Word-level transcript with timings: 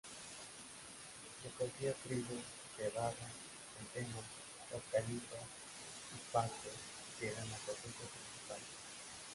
Se 1.43 1.47
cogía 1.59 1.93
trigo, 1.93 2.35
cebada, 2.75 3.13
centeno, 3.77 4.17
hortalizas 4.73 5.45
y 6.15 6.31
pastos, 6.33 6.73
que 7.19 7.27
eran 7.27 7.47
la 7.51 7.57
cosecha 7.57 7.77
principal. 8.09 8.59